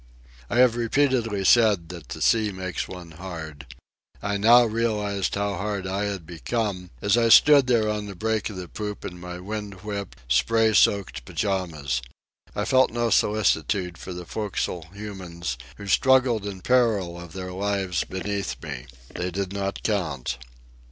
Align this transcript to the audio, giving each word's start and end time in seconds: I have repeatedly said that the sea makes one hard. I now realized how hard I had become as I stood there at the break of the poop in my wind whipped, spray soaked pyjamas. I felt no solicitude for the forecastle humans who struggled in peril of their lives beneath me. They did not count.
I 0.49 0.57
have 0.57 0.75
repeatedly 0.75 1.45
said 1.45 1.89
that 1.89 2.09
the 2.09 2.23
sea 2.23 2.51
makes 2.51 2.87
one 2.87 3.11
hard. 3.11 3.67
I 4.19 4.37
now 4.37 4.65
realized 4.65 5.35
how 5.35 5.53
hard 5.57 5.85
I 5.85 6.05
had 6.05 6.25
become 6.25 6.89
as 7.03 7.15
I 7.17 7.29
stood 7.29 7.67
there 7.67 7.87
at 7.87 8.07
the 8.07 8.15
break 8.15 8.49
of 8.49 8.55
the 8.55 8.67
poop 8.67 9.05
in 9.05 9.19
my 9.19 9.39
wind 9.39 9.81
whipped, 9.83 10.17
spray 10.27 10.73
soaked 10.73 11.23
pyjamas. 11.25 12.01
I 12.55 12.65
felt 12.65 12.89
no 12.89 13.11
solicitude 13.11 13.95
for 13.95 14.11
the 14.11 14.25
forecastle 14.25 14.87
humans 14.91 15.55
who 15.77 15.85
struggled 15.85 16.47
in 16.47 16.61
peril 16.61 17.21
of 17.21 17.33
their 17.33 17.51
lives 17.51 18.03
beneath 18.03 18.55
me. 18.63 18.87
They 19.13 19.29
did 19.29 19.53
not 19.53 19.83
count. 19.83 20.39